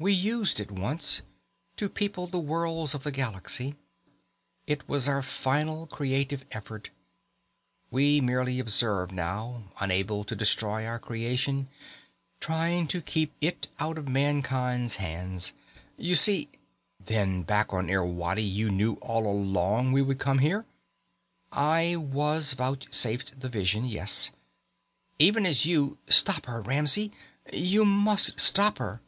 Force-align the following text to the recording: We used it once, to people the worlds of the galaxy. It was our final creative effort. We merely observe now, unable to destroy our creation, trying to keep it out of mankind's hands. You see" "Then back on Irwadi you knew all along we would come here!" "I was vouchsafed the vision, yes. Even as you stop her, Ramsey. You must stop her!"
We 0.00 0.12
used 0.12 0.60
it 0.60 0.70
once, 0.70 1.22
to 1.74 1.88
people 1.88 2.28
the 2.28 2.38
worlds 2.38 2.94
of 2.94 3.02
the 3.02 3.10
galaxy. 3.10 3.74
It 4.64 4.88
was 4.88 5.08
our 5.08 5.22
final 5.22 5.88
creative 5.88 6.44
effort. 6.52 6.90
We 7.90 8.20
merely 8.20 8.60
observe 8.60 9.10
now, 9.10 9.64
unable 9.80 10.22
to 10.26 10.36
destroy 10.36 10.86
our 10.86 11.00
creation, 11.00 11.68
trying 12.38 12.86
to 12.86 13.02
keep 13.02 13.32
it 13.40 13.66
out 13.80 13.98
of 13.98 14.06
mankind's 14.06 14.94
hands. 15.02 15.52
You 15.96 16.14
see" 16.14 16.48
"Then 17.00 17.42
back 17.42 17.72
on 17.74 17.90
Irwadi 17.90 18.44
you 18.44 18.70
knew 18.70 18.98
all 19.02 19.26
along 19.26 19.90
we 19.90 20.00
would 20.00 20.20
come 20.20 20.38
here!" 20.38 20.64
"I 21.50 21.96
was 21.96 22.52
vouchsafed 22.52 23.40
the 23.40 23.48
vision, 23.48 23.84
yes. 23.84 24.30
Even 25.18 25.44
as 25.44 25.66
you 25.66 25.98
stop 26.06 26.46
her, 26.46 26.62
Ramsey. 26.62 27.10
You 27.52 27.84
must 27.84 28.38
stop 28.38 28.78
her!" 28.78 29.00